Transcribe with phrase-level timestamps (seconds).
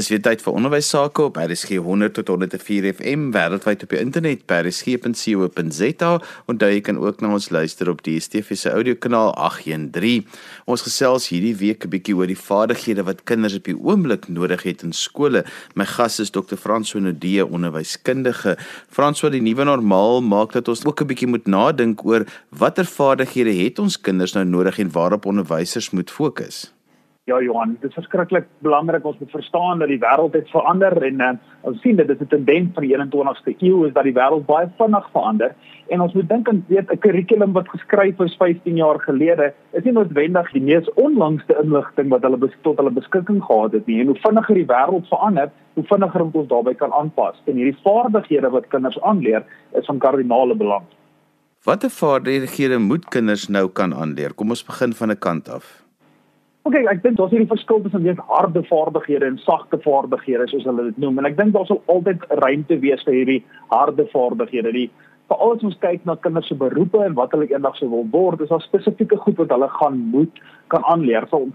[0.00, 3.98] Dis weer tyd vir onderwys sake op RSG 100 tot 104 FM wêreldwyd op die
[4.00, 6.12] internet by rsg.co.za
[6.48, 10.24] en daar kan ook na ons luister op die DSTV se audiokanaal 813.
[10.64, 14.64] Ons gesels hierdie week 'n bietjie oor die vaardighede wat kinders op die oomblik nodig
[14.64, 15.44] het in skole.
[15.76, 16.56] My gas is Dr.
[16.56, 18.56] Frans Onodee, onderwyskundige.
[18.88, 22.86] Frans, wat die nuwe normaal maak dat ons ook 'n bietjie moet nadink oor watter
[22.86, 26.72] vaardighede het ons kinders nou nodig en waarop onderwysers moet fokus.
[27.30, 31.20] Ja Johan, dit is verskriklik belangrik ons moet verstaan dat die wêreld het verander en
[31.22, 31.28] uh,
[31.70, 34.66] ons sien dat dit 'n tendens van die 21ste eeu is dat die wêreld baie
[34.78, 35.54] vinnig verander
[35.86, 39.84] en ons moet dink aan weet 'n kurrikulum wat geskryf is 15 jaar gelede is
[39.84, 44.06] nie noodwendig die mees onlangste inligting wat hulle tot hulle beskikking gehad het nie en
[44.06, 48.50] hoe vinniger die wêreld verander, hoe vinniger moet ons daarbey kan aanpas en hierdie vaardighede
[48.50, 49.44] wat kinders aanleer
[49.78, 50.82] is van kardinale belang.
[51.64, 54.34] Watter vaardighede moet kinders nou kan aanleer?
[54.34, 55.81] Kom ons begin van 'n kant af.
[56.62, 60.66] Oké, okay, ek dink daar's hierdie verskil tussen weet harde vaardighede en sagte vaardighede soos
[60.68, 61.16] hulle dit noem.
[61.18, 63.40] En ek dink daar sal altyd ruimte wees vir hierdie
[63.72, 64.70] harde vaardighede.
[64.76, 64.84] Die
[65.32, 68.44] veral as ons kyk na kinders se beroepe en wat hulle eendag sou wil word,
[68.46, 70.38] is daar spesifieke goed wat hulle gaan moet
[70.70, 71.26] kan aanleer.
[71.32, 71.48] So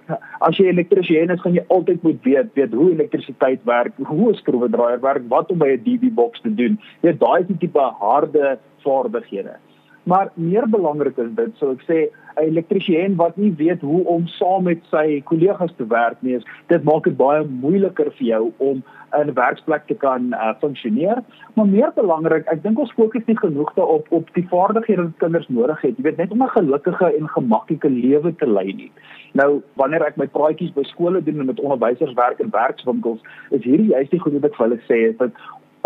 [0.44, 4.42] as jy elektriesien is, gaan jy altyd moet weet weet hoe elektrisiteit werk, hoe 'n
[4.42, 6.76] skroewedraaier werk, wat om by 'n DB box te doen.
[7.08, 9.56] Jy daai is tipe harde vaardighede.
[10.08, 11.98] Maar meer belangrik is dit, so ek sê
[12.38, 16.84] 'n elektriesien wat nie weet hoe om saam met sy kollegas te werk nie, dit
[16.84, 18.84] maak dit baie moeiliker vir jou om
[19.20, 21.24] in 'n werksplek te kan uh, funksioneer.
[21.56, 25.48] Maar meer belangrik, ek dink ons fokus nie genoeg daarop op die vaardighede wat kinders
[25.48, 25.98] nodig het.
[25.98, 28.92] Jy weet net om 'n gelukkige en gemaklike lewe te lei nie.
[29.34, 33.64] Nou, wanneer ek my praatjies by skole doen en met onderwysers werk in werkswinkels, is
[33.64, 35.32] hierdie juist die goed wat ek vir hulle sê, is dat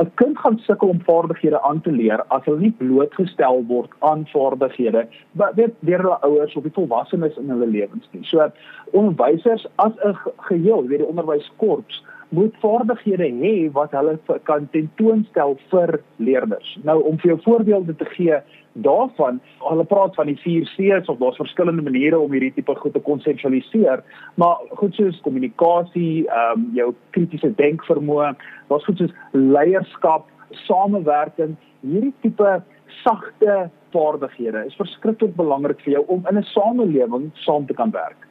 [0.02, 4.25] 'n kind gaan sukkel om vaardighede aan te leer as hulle nie blootgestel word aan
[4.33, 5.07] vaardighede
[5.41, 8.23] wat weet deur hulle ouers of die volwassenes in hulle lewens nie.
[8.23, 8.49] So
[8.91, 10.17] onderwysers as 'n
[10.49, 14.16] geheel, weet die onderwyskorps moet vaardighede hê wat hulle
[14.48, 16.78] kan tentoonstel vir leerders.
[16.88, 18.38] Nou om vir jou voorbeelde te gee
[18.86, 22.96] daarvan, hulle praat van die 4 C's of daar's verskillende maniere om hierdie tipe goed
[22.96, 24.03] te konseptualiseer,
[24.40, 28.31] maar goed soos kommunikasie, ehm um, jou kritiese denkvermoë,
[28.72, 30.28] daar's goed soos leierskap,
[30.64, 32.58] samewerking, hierdie tipe
[33.03, 38.31] sagte vaardighede is verskriklik belangrik vir jou om in 'n samelewing saam te kan werk.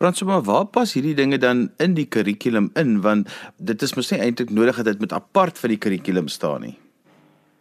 [0.00, 3.32] Fransoma, waar pas hierdie dinge dan in die kurrikulum in want
[3.70, 6.72] dit is mos nie eintlik nodig dat dit met apart van die kurrikulum staan nie.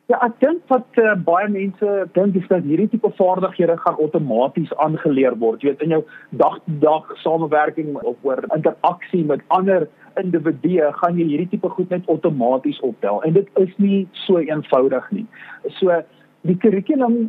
[0.08, 4.72] Ja, ek dink wat uh, baie mense dink is dat hierdie tipe vaardighede gaan outomaties
[4.88, 5.60] aangeleer word.
[5.60, 6.02] Jy weet in jou
[6.40, 9.90] dag-to-dag samewerking of oor interaksie met ander
[10.24, 15.12] individue gaan jy hierdie tipe goed net outomaties optel en dit is nie so eenvoudig
[15.12, 15.28] nie.
[15.84, 16.00] So
[16.48, 17.26] die kurrikulum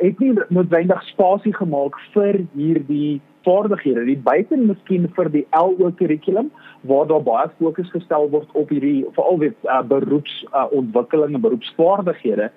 [0.00, 6.50] het nie noodwendig spasie gemaak vir hierdie vaardighede, die buiten miskien vir die LO kurrikulum
[6.88, 12.50] waar daar baie fokus gestel word op hierdie veral weer uh, beroepsontwikkeling uh, en beroepsvaardighede.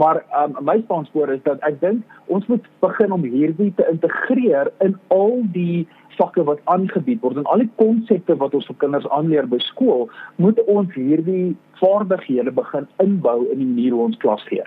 [0.00, 4.70] Maar um, my standpunt is dat ek dink ons moet begin om hierdie te integreer
[4.84, 5.86] in al die
[6.16, 10.08] vakke wat aangebied word en al die konsepte wat ons vir kinders aanleer by skool,
[10.36, 14.64] moet ons hierdie vaardighede begin inbou in die manier hoe ons klas gee.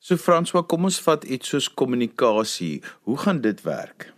[0.00, 2.82] So François, kom ons vat iets soos kommunikasie.
[3.08, 4.12] Hoe gaan dit werk?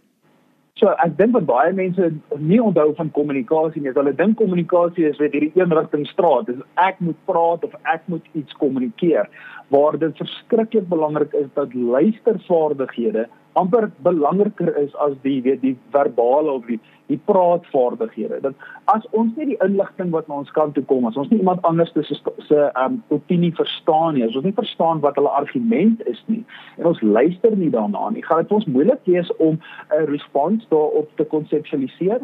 [0.79, 2.09] So ek dink wat baie mense
[2.39, 6.47] nie onthou van kommunikasie nie, is hulle dink kommunikasie is weet hierdie eenrigting straat.
[6.47, 9.27] Dis ek moet praat of ek moet iets kommunikeer.
[9.75, 13.27] Waar dit verskriklik belangrik is dat luistervaardighede
[13.61, 18.41] amper belangriker is as die weet die verbale of die die praatvaardighede.
[18.45, 21.39] Dat as ons nie die inligting wat na ons kant toe kom, as ons nie
[21.41, 22.05] iemand anders se
[22.49, 26.43] se um opinie verstaan nie, as ons nie verstaan wat hulle argument is nie
[26.77, 29.57] en ons luister nie daarna nie, gaan dit ons moeilik wees om
[29.97, 32.21] 'n respons daarop te konseptualiseer.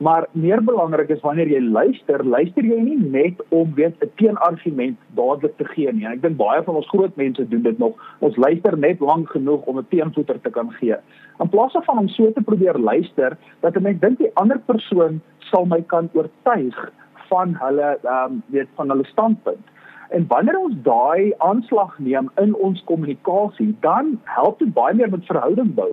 [0.00, 4.96] Maar meer belangrik is wanneer jy luister, luister jy nie net om weet 'n teenargument
[5.18, 6.06] dadelik te gee nie.
[6.06, 7.92] En ek dink baie van ons groot mense doen dit nog.
[8.18, 10.96] Ons luister net lank genoeg om 'n teenvoeter te kan gee.
[11.40, 15.66] In plaas van om so te probeer luister dat ek dink die ander persoon sal
[15.66, 16.92] my kan oortuig
[17.28, 19.66] van hulle ehm um, weet van hulle standpunt.
[20.08, 25.26] En wanneer ons daai aanslag neem in ons kommunikasie, dan help dit baie meer met
[25.26, 25.92] verhouding bou.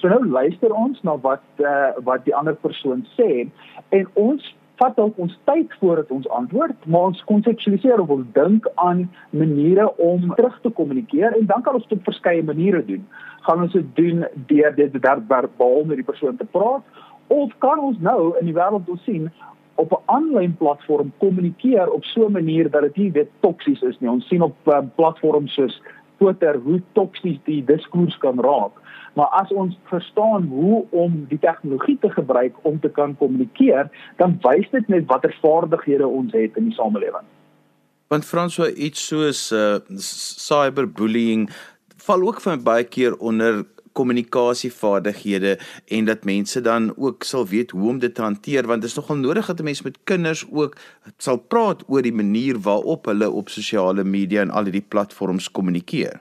[0.00, 3.44] So nou luister ons na wat uh, wat die ander persoon sê
[3.92, 4.46] en ons
[4.80, 9.02] vat dalk ons tyd voordat ons antwoord, maar ons konseptualiseer of ons dink aan
[9.36, 13.04] maniere om terug te kommunikeer en dan kan ons dit op verskeie maniere doen.
[13.44, 18.00] Gaan ons dit doen deur dit verbaal met die persoon te praat of kan ons
[18.00, 19.28] nou in die wêreld wil sien
[19.76, 24.00] op 'n aanlyn platform kommunikeer op so 'n manier dat dit nie weet toksies is
[24.00, 24.10] nie.
[24.10, 25.82] Ons sien op uh, platforms soos
[26.16, 28.79] Twitter hoe toksies die diskurs kan raak
[29.12, 34.38] maar as ons verstaan hoe om die tegnologie te gebruik om te kan kommunikeer, dan
[34.42, 37.26] wys dit net watter vaardighede ons het in die samelewing.
[38.10, 41.50] Want François iets soos uh, cyberbullying
[42.02, 47.88] val ook van baie keer onder kommunikasievaardighede en dat mense dan ook sal weet hoe
[47.88, 50.76] om dit te hanteer want dit is nogal nodig dat 'n mens met kinders ook
[51.16, 56.20] sal praat oor die manier waarop hulle op sosiale media en al hierdie platforms kommunikeer.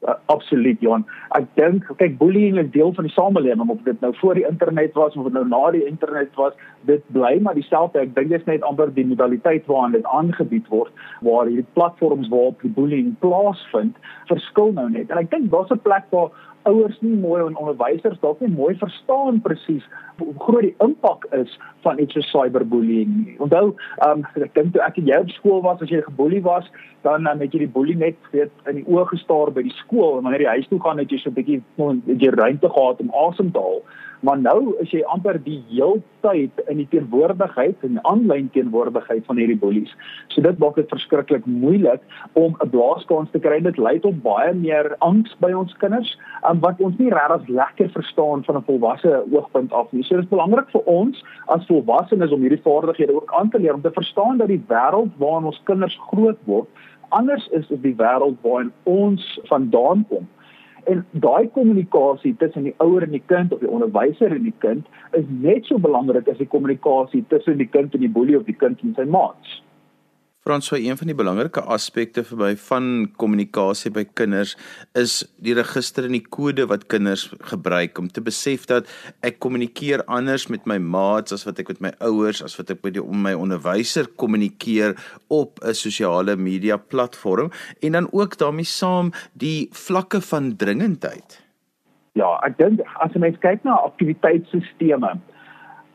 [0.00, 1.02] Uh, absoluut Johan.
[1.36, 4.94] Ek dink kyk bullying is deel van die samelewing of dit nou voor die internet
[4.96, 6.56] was of dit nou na die internet was,
[6.88, 8.00] dit bly maar dieselfde.
[8.00, 12.28] Ek dink dit is net amper die modaliteit waaraan dit aangebied word waar hierdie platforms
[12.28, 13.96] waarop die bullying plaasvind,
[14.26, 15.10] verskil nou net.
[15.10, 16.30] En ek dink daar's 'n plek waar
[16.68, 19.84] ouers nie mooi en onderwysers dalk nie mooi verstaan presies
[20.20, 21.52] hoe groot die impak is
[21.84, 23.38] van iets so cyberbullying.
[23.40, 23.72] Onthou,
[24.06, 26.68] um, ek dink toe ek in jou skool was, as jy geboelie was,
[27.06, 30.18] dan dan het jy die boelie net weet in die oë gestaar by die skool
[30.18, 31.62] en wanneer jy huis toe gaan het jy so 'n bietjie
[32.20, 33.80] jy ruimte gehad om asem te haal.
[34.20, 39.58] Maar nou is jy amper die heeltyd in die teenwoordigheid en aanlyn teenwoordigheid van hierdie
[39.58, 39.92] bullies.
[40.28, 42.02] So dit maak dit verskriklik moeilik
[42.32, 43.60] om 'n blaaskans te kry.
[43.60, 46.18] Dit lei tot baie meer angs by ons kinders,
[46.50, 50.02] um, wat ons nie regtig lekker verstaan van 'n volwasse oogpunt af nie.
[50.02, 53.74] So dit is belangrik vir ons as volwassenes om hierdie vaardighede ook aan te leer
[53.74, 56.68] om te verstaan dat die wêreld waarin ons kinders groot word
[57.10, 60.28] anders is as die wêreld waarin ons vandaan kom.
[60.84, 64.86] En daai kommunikasie tussen die ouer en die kind of die onderwyser en die kind
[65.12, 68.56] is net so belangrik as die kommunikasie tussen die kind en die boelie of die
[68.56, 69.60] kind en sy maats.
[70.40, 72.84] Frans, so een van die belangrike aspekte vir my van
[73.20, 74.54] kommunikasie by kinders
[74.96, 78.88] is die register en die kode wat kinders gebruik om te besef dat
[79.20, 82.80] ek kommunikeer anders met my maats as wat ek met my ouers, as wat ek
[82.86, 84.96] met die, my onderwyser kommunikeer
[85.28, 87.52] op 'n sosiale media platform
[87.82, 91.36] en dan ook daarmee saam die vlakke van dringendheid.
[92.16, 95.20] Ja, ek dink as jy mens kyk na aktiwiteitsstelsels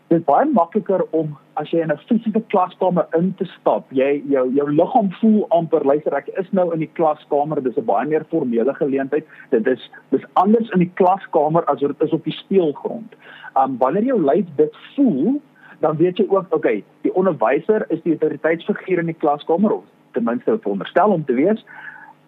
[0.07, 3.85] dit is baie makliker om as jy in 'n fisiese klaskamer in te stap.
[3.91, 7.63] Jy jou jou liggaam voel amper luister ek is nou in die klaskamer.
[7.63, 9.25] Dis 'n baie meer formele geleentheid.
[9.51, 13.15] Dit is dis anders in die klaskamer as wat dit is op die speelgrond.
[13.55, 15.41] Um wanneer jou lyf dit voel,
[15.79, 20.23] dan weet jy ook, okay, die onderwyser is die autoriteitsfiguur in die klaskamer of ten
[20.23, 21.65] minste veronderstel om te wees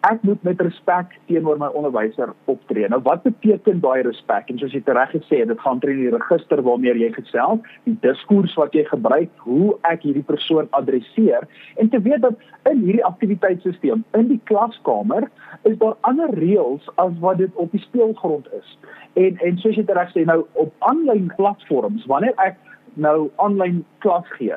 [0.05, 2.87] ek moet met respek teenoor my onderwyser optree.
[2.89, 4.51] Nou wat beteken daai respek?
[4.51, 7.97] En soos jy reg gesê het, dit gaan oor die register waarmee jy gesels, die
[8.05, 11.47] diskurs wat jy gebruik, hoe ek hierdie persoon adresseer
[11.81, 12.37] en te weet dat
[12.69, 15.27] in hierdie aktiwiteitstelsel in die klaskamer
[15.63, 18.77] is daar ander reëls as wat dit op die speelgrond is.
[19.17, 22.57] En en soos jy reg sê, nou op aanlyn platforms, wanneer ek
[22.97, 24.55] nou aanlyn klas gee,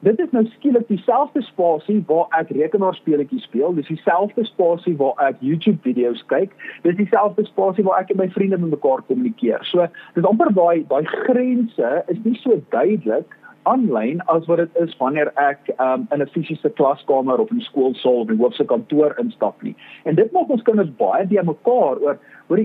[0.00, 5.42] Dit is nou skielik dieselfde spasie waar ek rekenaarspeletjies speel, dis dieselfde spasie waar ek
[5.44, 6.54] YouTube video's kyk,
[6.86, 9.60] dis dieselfde spasie waar ek en my vriende met mekaar kommunikeer.
[9.68, 9.84] So,
[10.16, 13.36] dis amper daai daai grense is nie so duidelik
[13.68, 18.24] aanlyn as wat dit is wanneer ek um, in 'n fisiese klaskamer of in skoolsaal
[18.24, 19.76] of in hoofse kantoor instap nie.
[20.08, 22.16] En dit maak ons kinders baie die mekaar oor
[22.48, 22.64] hoor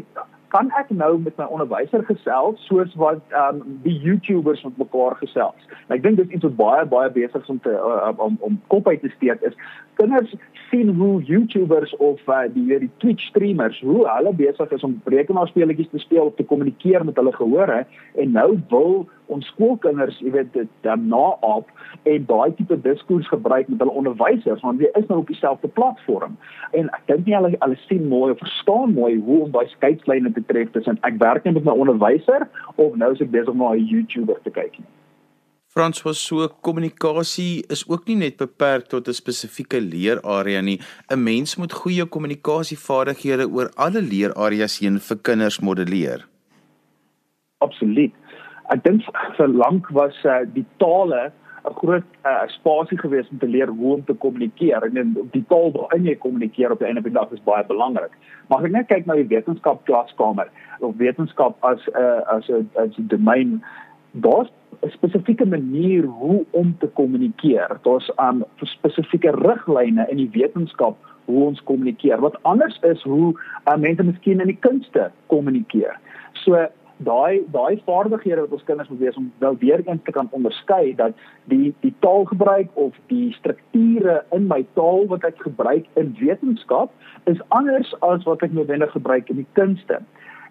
[0.56, 5.68] kan ek nou met my onderwyser gesels soos wat um die YouTubers met mekaar gesels.
[5.88, 8.38] En ek dink dit is iets wat baie baie besig is om te uh, om
[8.48, 9.58] om kop uit te steek is.
[10.00, 10.32] Kinders
[10.70, 15.92] sien hoe YouTubers of uh, die die Twitch streamers hoe hulle besig is om rekenaarspeletjies
[15.92, 17.84] te speel of te kommunikeer met hulle gehore
[18.16, 19.04] en nou wil
[19.34, 21.72] ons skoolkinders, jy weet, dit dan naop
[22.06, 26.36] en daai tipe diskurs gebruik met hulle onderwysers want hulle is nou op dieselfde platform.
[26.78, 30.34] En ek dink nie hulle hulle sien mooi of verstaan mooi hoe om daai skeidslyne
[30.36, 33.64] te tref tussen ek werk net met my onderwyser of nou is ek besig om
[33.64, 34.92] na 'n YouTuber te kyk nie.
[35.76, 40.80] Frans was so kommunikasie is ook nie net beperk tot 'n spesifieke leerarea nie.
[41.12, 46.28] 'n Mens moet goeie kommunikasievaardighede oor alle leerareas heen vir kinders modelleer.
[47.60, 48.14] Absoluut
[48.74, 49.06] ek dink
[49.38, 51.30] vir lank was uh, die tale
[51.66, 55.72] 'n groot uh, spasie gewees om te leer hoe om te kommunikeer en die taal
[55.72, 58.14] waarin jy kommunikeer op die einde van die dag is baie belangrik.
[58.48, 62.50] Maar as ek net kyk na die wetenskap klaskamer of wetenskap as 'n uh, as
[62.50, 63.64] 'n as 'n domein
[64.12, 67.78] daar's 'n spesifieke manier hoe om te kommunikeer.
[67.82, 72.20] Daar's 'n um, spesifieke riglyne in die wetenskap hoe ons kommunikeer.
[72.20, 73.34] Wat anders is hoe
[73.66, 76.00] uh, mense miskien in die kunste kommunikeer.
[76.34, 80.28] So daai daai vaardighede wat ons kinders moet wees om wel weer eens te kan
[80.32, 86.16] onderskei dat die die taalgebruik of die strukture in my taal wat ek gebruik in
[86.20, 86.92] wetenskap
[87.24, 90.00] is anders as wat ek noodwendig gebruik in die kunste.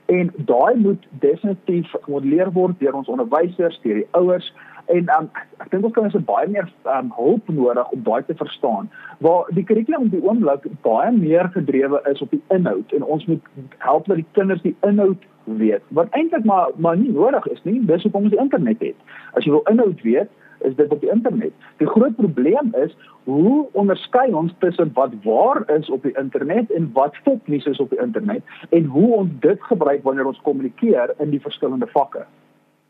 [0.06, 4.52] En daai moet definitief gemodelleer word deur ons onderwysers, deur die ouers
[4.86, 5.28] En um,
[5.62, 8.90] ek dink ons kan ons baie meer um, hulp nodig om daai te verstaan.
[9.24, 13.24] Waar die kurrikulum op die oomblik baie meer gedrewe is op die inhoud en ons
[13.30, 13.52] moet
[13.86, 15.84] help dat die kinders die inhoud weet.
[15.88, 17.80] Wat eintlik maar maar nie nodig is nie.
[17.88, 19.18] Dis hoekom ons die internet het.
[19.32, 20.32] As jy wil inhoud weet,
[20.64, 21.52] is dit op die internet.
[21.80, 26.90] Die groot probleem is hoe onderskei ons tussen wat waar is op die internet en
[26.92, 31.30] wat fopnuus is op die internet en hoe ons dit gebruik wanneer ons kommunikeer in
[31.30, 32.24] die verskillende vakke.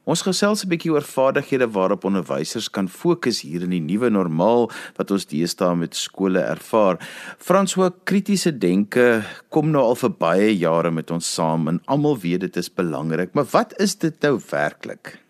[0.04, 4.70] Ons gesels 'n bietjie oor vaardighede waarop onderwysers kan fokus hier in die nuwe normaal
[4.96, 6.98] wat ons deesdae met skole ervaar.
[7.38, 12.18] Frans, hoe kritiese denke kom nou al vir baie jare met ons saam en almal
[12.18, 15.24] weet dit is belangrik, maar wat is dit nou werklik?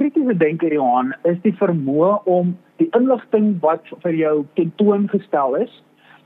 [0.00, 5.72] kritiese denke Johan is die vermoë om die inligting wat vir jou tentoongestel is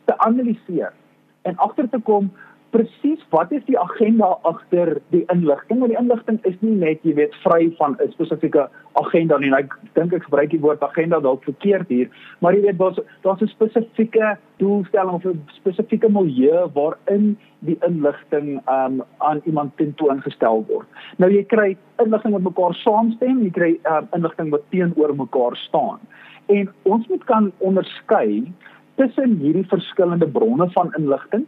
[0.06, 0.92] te analiseer
[1.42, 2.30] en agter te kom
[2.75, 5.78] presies wat is die agenda agter die inligting?
[5.81, 8.66] Want die inligting is nie net jy weet vry van 'n spesifieke
[9.00, 9.52] agenda nie.
[9.54, 12.09] Ek dink ek gebruik die woord agenda dalk verkeerd hier.
[12.40, 18.61] Maar jy weet daar's daar's 'n spesifieke doelstelling of 'n spesifieke milieu waarin die inligting
[18.69, 20.87] um, aan iemand tentoongestel word.
[21.19, 25.99] Nou jy kry inligting wat mekaar saamstem jy kry um, inligting wat teenoor mekaar staan.
[26.47, 28.52] En ons moet kan onderskei
[28.97, 31.47] tussen hierdie verskillende bronne van inligting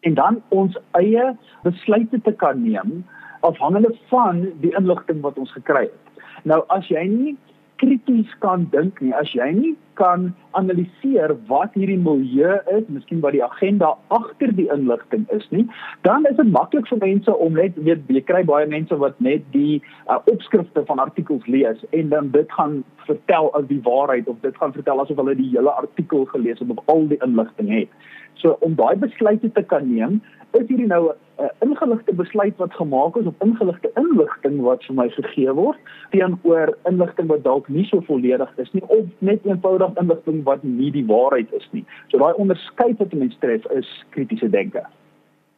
[0.00, 3.04] en dan ons eie besluite te kan neem
[3.46, 6.22] afhangende van die inligting wat ons gekry het.
[6.42, 7.36] Nou as jy nie
[7.76, 13.36] krities kan dink nie, as jy nie kan analiseer wat hierdie milieu is, miskien wat
[13.36, 15.64] die agenda agter die inligting is nie,
[16.08, 19.44] dan is dit maklik vir mense om net weet jy kry baie mense wat net
[19.52, 24.40] die uh, opskrifte van artikels lees en dan dit gaan vertel as die waarheid of
[24.44, 28.12] dit gaan vertel asof hulle die hele artikel gelees het of al die inligting het.
[28.36, 30.20] So om daai besluite te kan neem,
[30.52, 35.08] is hierdie nou 'n ingeligte besluit wat gemaak is op ingeligte inligting wat vir my
[35.08, 35.78] gegee word
[36.10, 40.90] teenoor inligting wat dalk nie so volledig is nie of net eenvoudig inligting wat nie
[40.90, 41.84] die waarheid is nie.
[42.08, 44.86] So daai onderskeid wat 'n mens tref is kritiese denke.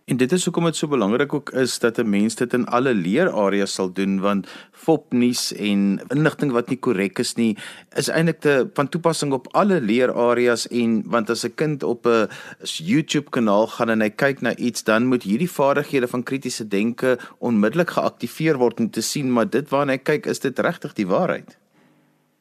[0.09, 2.95] En dit is hoekom dit so belangrik ook is dat 'n mens dit in alle
[2.95, 7.57] leerareas sal doen want fopnuus en inligting wat nie korrek is nie
[7.97, 12.29] is eintlik te van toepassing op alle leerareas en want as 'n kind op 'n
[12.63, 17.19] YouTube kanaal gaan en hy kyk na iets dan moet hierdie vaardighede van kritiese denke
[17.39, 21.07] onmiddellik geaktiveer word om te sien maar dit waarna hy kyk is dit regtig die
[21.07, 21.59] waarheid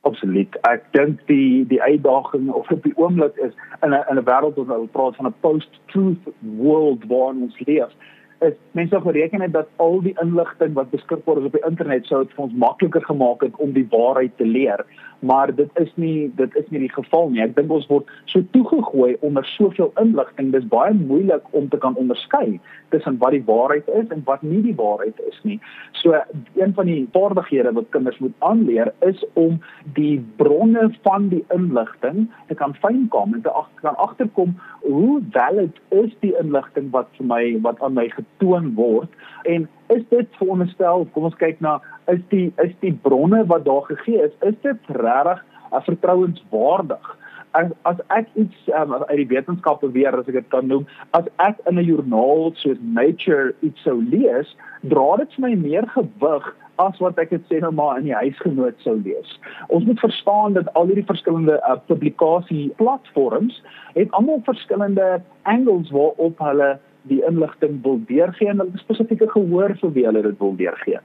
[0.07, 0.57] absoluut.
[0.69, 4.59] Ek dink die die uitdaging of op die oomblik is in 'n in 'n wêreld
[4.59, 7.91] wat hulle praat van 'n post-truth world waarin ons leef
[8.39, 12.21] is mense bereken het dat al die inligting wat beskikbaar is op die internet sou
[12.23, 14.85] dit vir ons makliker gemaak het om die waarheid te leer
[15.19, 17.41] maar dit is nie dit is nie die geval nie.
[17.43, 21.97] Ek dink ons word so toegegooi onder soveel inligting dis baie moeilik om te kan
[21.97, 22.59] onderskei
[22.93, 25.59] tussen wat die waarheid is en wat nie die waarheid is nie.
[26.01, 26.15] So
[26.55, 29.59] een van die vaardighede wat kinders moet aanleer is om
[29.97, 34.55] die bronne van die inligting te kan fynkom en te ag, kan agterkom
[34.85, 39.09] hoe valid is die inligting wat vir my wat aan my getoon word
[39.43, 41.77] en is dit veronderstel kom ons kyk na
[42.13, 47.15] is die is die bronne wat daar gegee is is dit regtig uh, vertrouenswaardig
[47.57, 50.85] as as ek iets um, uit die wetenskap beweer as ek dit kan noem
[51.19, 54.55] as ek in 'n joernaal soos Nature iets sou lees
[54.93, 56.53] dra dit vir my meer gewig
[56.83, 59.31] as wat ek dit sê nou maar in die huisgenoot sou lees.
[59.73, 63.61] Ons moet verstaan dat al hierdie verskillende uh, publikasie platforms
[63.95, 65.07] het almal verskillende
[65.49, 66.69] angles waarop hulle
[67.09, 71.03] die inligting wil deurgee en hulle spesifieke gehoor vir wie hulle dit wil deurgee.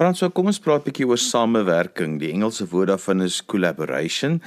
[0.00, 2.18] Frans, kom ons praat 'n bietjie oor samewerking.
[2.18, 4.40] Die Engelse woord daarvan is collaboration.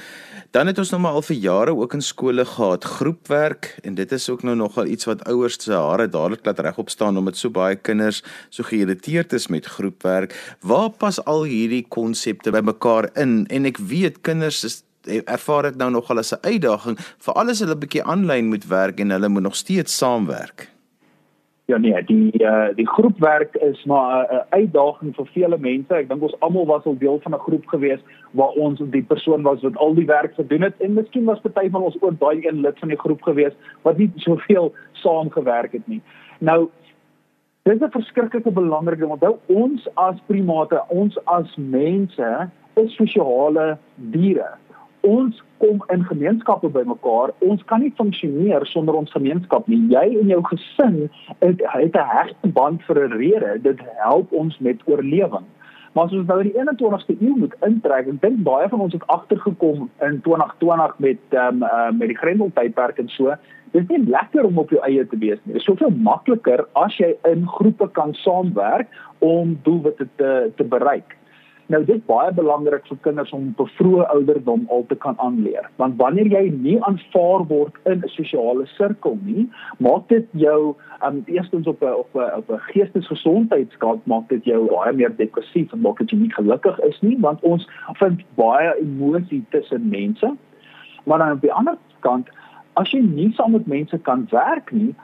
[0.50, 4.12] Dan het ons nou maar al vir jare ook in skole gehad groepwerk en dit
[4.12, 7.48] is ook nou nogal iets wat ouers se hare dadelik laat regop staan omdat so
[7.48, 10.56] baie kinders so geïrriteerd is met groepwerk.
[10.60, 13.46] Waar pas al hierdie konsepte bymekaar in?
[13.46, 14.82] En ek weet kinders is
[15.24, 19.00] ervaar dit nou nogal as 'n uitdaging veral as hulle 'n bietjie aanlyn moet werk
[19.00, 20.70] en hulle moet nog steeds saamwerk.
[21.66, 25.94] Ja nee, die uh, die groepwerk is maar 'n uh, uitdaging vir vele mense.
[25.94, 29.42] Ek dink ons almal was al deel van 'n groep gewees waar ons die persoon
[29.42, 32.46] was wat al die werk gedoen het en miskien was party van ons ook daai
[32.46, 36.00] een lid van die groep gewees wat nie soveel saamgewerk het nie.
[36.38, 36.70] Nou
[37.62, 39.10] dis 'n verskriklike belangrike ding.
[39.10, 44.54] Onthou ons as primate, ons as mense is sosiale diere
[45.06, 47.32] ons kom in gemeenskappe bymekaar.
[47.46, 49.80] Ons kan nie funksioneer sonder ons gemeenskap nie.
[49.92, 50.96] Jy en jou gesin
[51.40, 53.58] het, het 'n hegte band vir 'n rede.
[53.62, 55.46] Dit help ons met oorlewing.
[55.96, 58.92] Maar as ons nou in die 21ste eeu moet intrek, ek dink baie van ons
[58.92, 63.32] het agtergekom in 2020 met ehm um, uh, met die Grendeltydperk en so.
[63.72, 65.54] Dit is nie lekker om op jou eie te wees nie.
[65.54, 71.16] Dit is soveel makliker as jy in groepe kan saamwerk om doelwitte te te bereik.
[71.66, 75.18] Nou dit is baie belangrik vir kinders om op 'n vroeë ouderdom al te kan
[75.18, 75.70] aanleer.
[75.76, 81.22] Want wanneer jy nie aanvaar word in 'n sosiale sirkel nie, maak dit jou um
[81.26, 85.80] eerstens op 'n op 'n op 'n geestesgesondheidskant maak dit jou baie meer depressief en
[85.80, 90.36] maak dit jy nie gelukkig is nie, want ons vind baie emosie tussen mense.
[91.04, 92.28] Maar dan op die ander kant,
[92.72, 94.94] as jy nie saam met mense kan werk nie,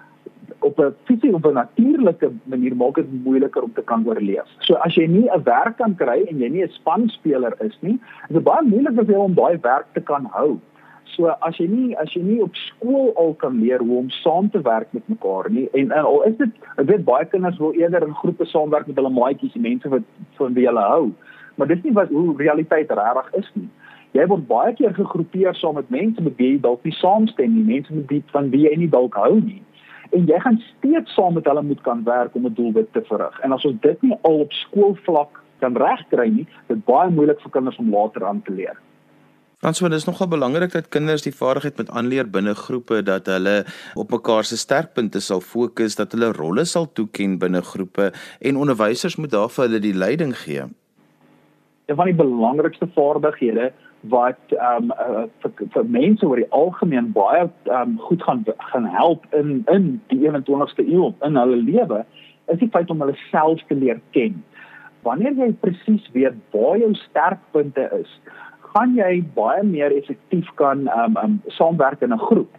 [0.58, 4.49] op 'n fisiese of 'n natuurlike manier maak dit moeiliker om te kan oorleef.
[4.58, 8.00] So as jy nie 'n werk kan kry en jy nie 'n spanspeler is nie,
[8.28, 10.58] is dit baie moeilik vir jou om daai werk te kan hou.
[11.04, 14.50] So as jy nie as jy nie op skool al kan leer hoe om saam
[14.50, 17.72] te werk met mekaar nie en, en al is dit ek weet baie kinders wil
[17.72, 20.02] eerder in groepe saamwerk met hulle maatjies, die mense wat
[20.38, 21.12] van wie hulle hou.
[21.56, 23.68] Maar dis nie wat hoe realiteit regtig is nie.
[24.12, 27.75] Jy word baie keer gegroepeer saam met mense met wie jy dalk nie saamstem nie,
[27.75, 29.62] mense met wie van wie jy nie dalk hou nie
[30.12, 33.40] en jy gaan steeds saam met hulle moet kan werk om 'n doelwit te verrig.
[33.40, 37.50] En as ons dit nie al op skoolvlak kan regkry nie, dit baie moeilik vir
[37.50, 38.76] kinders om later aan te leer.
[39.62, 43.64] Franswa, dit is nogal belangrik dat kinders die vaardigheid met aanleer binne groepe dat hulle
[43.95, 49.16] op mekaar se sterkpunte sal fokus, dat hulle rolle sal toeken binne groepe en onderwysers
[49.16, 50.66] moet daarvoor hulle die leiding gee.
[51.87, 53.73] Een van die belangrikste vaardighede
[54.11, 58.44] wat ehm um, uh, vir, vir mense oor die algemeen baie ehm um, goed gaan
[58.73, 62.02] gaan help in in die 21ste eeu in hulle lewe
[62.50, 64.42] is die feit om hulle self te leer ken.
[65.06, 68.11] Wanneer jy presies weet waar jou sterkpunte is,
[68.73, 72.50] gaan jy baie meer effektief kan ehm um, um, saamwerk in 'n groep.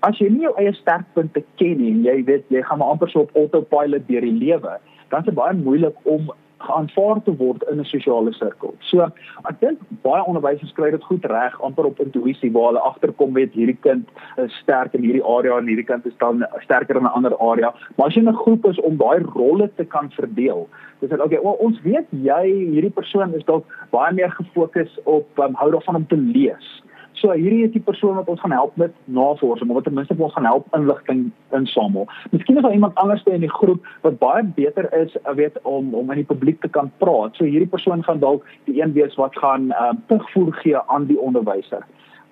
[0.00, 3.10] As jy nie jou eie sterkpunte ken nie en jy weet jy gaan maar amper
[3.10, 4.78] so op autopilot deur die lewe,
[5.10, 6.32] dan is dit baie moeilik om
[6.66, 8.74] geaanvaar te word in 'n sosiale sirkel.
[8.80, 9.02] So
[9.50, 13.52] ek dink baie onderwysers kry dit goed reg amper op intuïsie waar hulle agterkom weet
[13.52, 17.16] hierdie kind is sterk in hierdie area en hierdie kind is dan sterker in 'n
[17.16, 17.72] ander area.
[17.96, 20.68] Maar as jy 'n groep is om daai rolle te kan verdeel,
[21.00, 25.38] dis dit okay, well, ons weet jy hierdie persoon is dalk baie meer gefokus op
[25.38, 26.82] um, hou daarvan om te lees.
[27.20, 30.16] So hierdie is die persoon wat ons gaan help met navorsing, of wat ten minste
[30.16, 32.08] ons gaan help inligting insamel.
[32.32, 36.10] Miskien is daar iemand anders in die groep wat baie beter is, weet om om
[36.10, 37.36] in die publiek te kan praat.
[37.36, 41.10] So hierdie persoon gaan dalk die een wees wat gaan ehm uh, terugvoer gee aan
[41.12, 41.84] die onderwyser.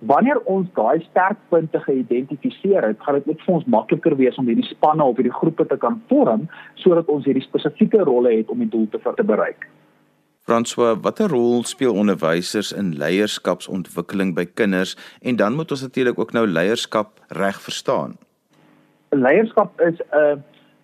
[0.09, 4.69] Wanneer ons daai sterkpunte geïdentifiseer het, gaan dit net vir ons makliker wees om hierdie
[4.71, 8.71] spanne of hierdie groepe te kan vorm sodat ons hierdie spesifieke rolle het om die
[8.71, 9.67] doel te, te bereik.
[10.49, 16.31] François, watter rol speel onderwysers in leierskapsontwikkeling by kinders en dan moet ons natuurlik ook
[16.33, 18.15] nou leierskap reg verstaan.
[19.13, 20.39] Leierskap is 'n uh,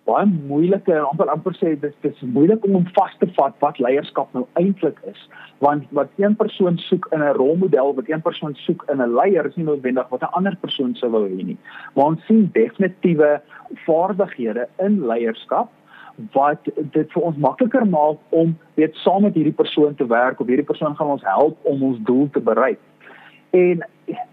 [0.05, 4.33] baie moeilike amper amper sê dit is moeilik om om vas te vat wat leierskap
[4.37, 5.29] nou eintlik is
[5.65, 9.45] want wat een persoon soek in 'n rolmodel wat een persoon soek in 'n leier
[9.45, 11.57] is nie noodwendig wat 'n ander persoon sou wou hê nie.
[11.95, 13.41] Maar ons sien definitiewe
[13.85, 15.69] vaardighede in leierskap
[16.33, 20.47] wat dit vir ons makliker maak om weet saam met hierdie persoon te werk of
[20.47, 22.79] hierdie persoon gaan ons help om ons doel te bereik.
[23.51, 23.83] En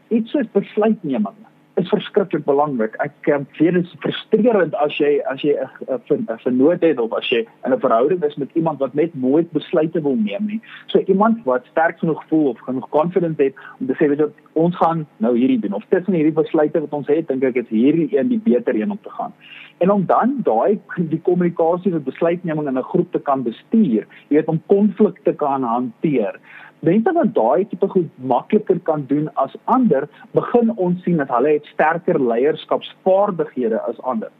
[0.08, 1.38] iets soos besluitneming
[1.80, 2.96] is verskriklik belangrik.
[3.00, 7.28] Ek um, weet dit is frustrerend as jy as jy 'n vernoot het of as
[7.32, 10.60] jy in 'n verhouding is met iemand wat net nooit besluite wil neem nie.
[10.86, 14.28] So iemand wat sterk genoeg voel of genoeg confident het om te sê weet jy
[14.52, 17.68] ons gaan nou hierdie doen of tussen hierdie besluite wat ons het, dink ek is
[17.68, 19.32] hierdie een die beter een om te gaan.
[19.78, 24.36] En om dan daai die kommunikasie en besluitneming in 'n groep te kan bestuur, jy
[24.36, 26.36] weet om konflikte kan hanteer
[26.82, 31.56] mense wat daai tipe goed makliker kan doen as ander, begin ons sien dat hulle
[31.56, 34.30] het sterker leierskapsvaardighede as ander.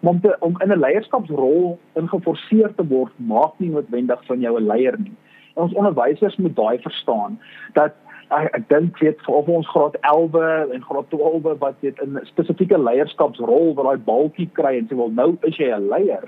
[0.00, 4.56] Maar om, te, om in 'n leierskapsrol ingeforseer te word, maak nie noodwendig van jou
[4.60, 5.16] 'n leier nie.
[5.56, 7.38] En ons onderwysers moet daai verstaan
[7.72, 7.92] dat
[8.28, 12.24] ek, ek dink weet vir ons graad 11 en graad 12 wat weet in 'n
[12.24, 16.24] spesifieke leierskapsrol wat daai balkie kry en sê wel nou is jy 'n leier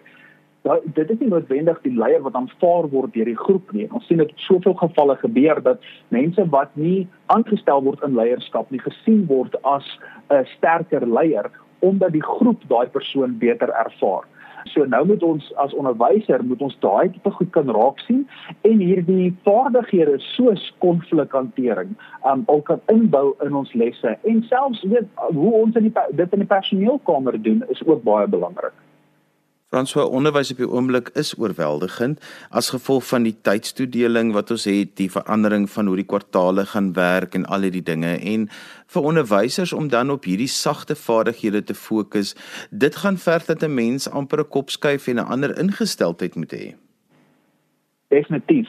[0.62, 3.88] Nou, dit is nie noodwendig die leier wat aanvaar word deur die groep nie.
[3.90, 8.70] Ons sien dit op soveel gevalle gebeur dat mense wat nie aangestel word in leierskap
[8.70, 9.86] nie gesien word as
[10.30, 14.22] 'n sterker leier omdat die groep daai persoon beter ervaar.
[14.70, 18.28] So nou moet ons as onderwyser moet ons daai tipe goed kan raak sien
[18.62, 25.10] en hierdie vaardighede soos konflikhantering um al kan inbou in ons lesse en selfs weet
[25.18, 28.74] hoe ons in die dit in die personeelkamer doen is ook baie belangrik.
[29.72, 32.18] François onderwys op die oomblik is oorweldigend
[32.52, 36.90] as gevolg van die tydstoedeling wat ons het, die verandering van hoe die kwartaale gaan
[36.98, 38.44] werk en al hierdie dinge en
[38.92, 42.34] vir onderwysers om dan op hierdie sagte vaardighede te fokus,
[42.68, 46.52] dit gaan verg dat 'n mens amper 'n kop skuif en 'n ander ingesteldheid moet
[46.52, 46.74] hê.
[48.08, 48.68] Definitief.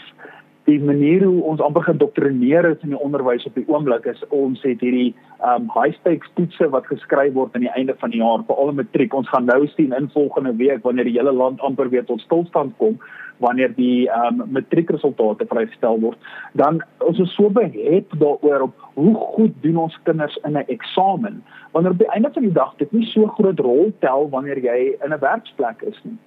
[0.66, 4.62] Die manier hoe ons amper gedoktrineer is in die onderwys op die oomblik is ons
[4.64, 5.12] het hierdie
[5.44, 8.72] um high stakes toetse wat geskryf word aan die einde van die jaar vir al
[8.72, 9.18] die matriek.
[9.18, 12.78] Ons gaan nou sien in volgende week wanneer die hele land amper weer tot stilstand
[12.80, 12.96] kom
[13.44, 16.32] wanneer die um matriekresultate vrygestel word.
[16.56, 21.44] Dan ons is so behept daaroor op hoe goed doen ons kinders in 'n eksamen.
[21.72, 24.96] Wanneer op die einde van die dag dit nie so groot rol tel wanneer jy
[25.04, 26.18] in 'n werksplek is nie.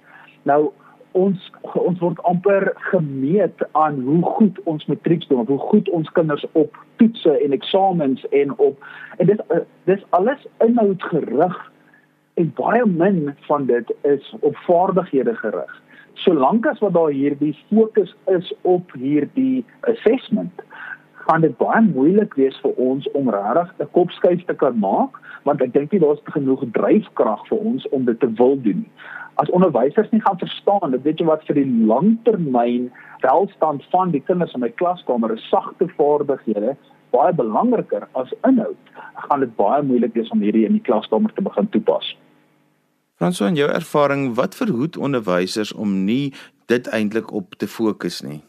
[0.43, 0.71] Nou
[1.17, 6.45] ons ons word amper gemeet aan hoe goed ons matriek doen hoe goed ons kinders
[6.51, 8.85] op toetse en eksamens en op
[9.17, 11.57] en dit eh, dis alles inhoudgerig
[12.37, 15.73] en baie min van dit is op vaardighede gerig.
[16.13, 20.61] Solank as wat daar hierdie fokus is op hierdie assessment
[21.27, 25.61] gaan dit baie moeilik wees vir ons om regtig 'n kopskuif te kan maak want
[25.61, 28.93] ek dink nie daar's genoeg dryfkrag vir ons om dit te wil doen nie
[29.37, 32.89] as onderwysers nie gaan verstaan dat weet jy wat vir die langtermyn
[33.21, 36.75] welstand van die kinders in my klaskamer is sagte vaardighede
[37.15, 38.93] baie belangriker as inhoud
[39.27, 42.15] gaan dit baie moeilik wees om hierdie in die klaskamer te begin toepas.
[43.17, 46.33] Franso en jou ervaring wat verhoed onderwysers om nie
[46.69, 48.41] dit eintlik op te fokus nie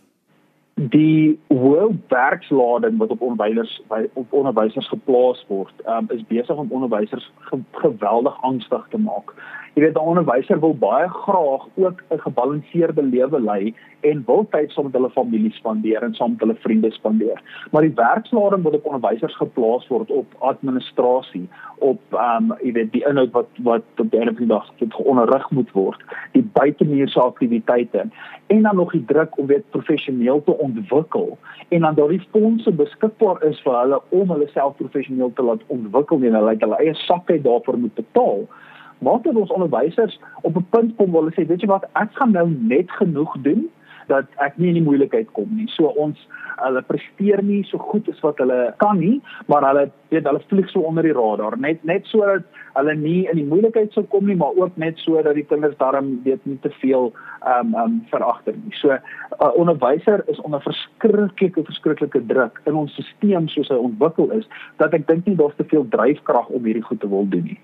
[0.78, 3.80] die hoë werkslading wat op onderwysers
[4.12, 9.34] op onderwysers geplaas word, um, is besig om onderwysers ge geweldig angstig te maak.
[9.78, 14.70] Jy weet 'n onderwyser wil baie graag ook 'n gebalanseerde lewe lei en wil tyd
[14.70, 17.42] saam met hulle familie spandeer en saam met hulle vriende spandeer.
[17.70, 22.92] Maar die werkslading wat op onderwysers geplaas word op administrasie, op ehm um, jy weet
[22.92, 27.20] die inhoud wat wat op die einde van die dag onderrig moet word, die buitemuurse
[27.20, 28.06] aktiwiteite
[28.46, 31.38] en dan nog die druk om weer professioneel te ontwikkel
[31.68, 36.16] en dan daardie fondse beskikbaar is vir hulle om hulle self professioneel te laat ontwikkel
[36.16, 38.48] en hulle uit hulle eie sakke daarvoor moet betaal
[38.98, 42.10] maak dit ons onderwysers op 'n punt kom waar hulle sê weet jy wat ek
[42.12, 43.68] gaan nou net genoeg doen
[44.08, 45.68] dat ek nie in die moeilikheid kom nie.
[45.74, 46.20] So ons
[46.58, 50.70] hulle presteer nie so goed as wat hulle kan nie, maar hulle weet hulle vlieg
[50.72, 54.36] so onder die radar net net sodat hulle nie in die moeilikheid sou kom nie,
[54.38, 58.00] maar ook net sodat die kinders daarom weet nie te veel ehm um, ehm um,
[58.10, 58.74] veragter nie.
[58.80, 59.00] So 'n
[59.38, 64.94] uh, onderwyser is onder verskriklike verskriklike druk in ons stelsel soos hy ontwikkel is dat
[64.94, 67.60] ek dink nie daar's te veel dryfkrag om hierdie goed te wil doen nie.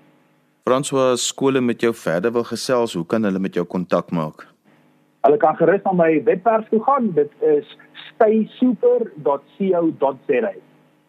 [0.65, 4.47] François skole met jou verder wil gesels, hoe kan hulle met jou kontak maak?
[5.21, 7.11] Hulle kan gerus na my webwerf toe gaan.
[7.13, 10.53] Dit is staysuper.co.za.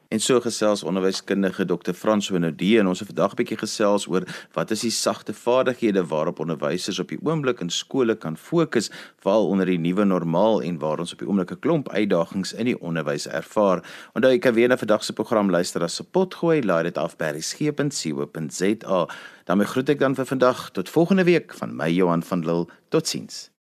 [0.09, 1.92] En so gesels onderwyskundige Dr.
[1.92, 6.07] Frans Wenodie en ons het vandag 'n bietjie gesels oor wat is die sagte vaardighede
[6.07, 10.79] waarop onderwysers op die oomblik in skole kan fokus veral onder die nuwe normaal en
[10.79, 13.83] waar ons op die oomblik 'n klomp uitdagings in die onderwys ervaar.
[14.14, 16.99] Onthou jy kan weer na vandag se program luister as se pot gooi, laai dit
[16.99, 19.09] af by resgep.co.za.
[19.45, 22.66] daarmee groet ek dan vir vandag tot volgende week van my Johan van Lille.
[22.88, 23.56] Totsiens.